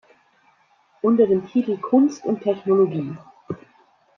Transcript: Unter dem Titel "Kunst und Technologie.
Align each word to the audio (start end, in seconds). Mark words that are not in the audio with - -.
Unter 1.03 1.27
dem 1.27 1.45
Titel 1.45 1.77
"Kunst 1.77 2.25
und 2.25 2.41
Technologie. 2.41 3.15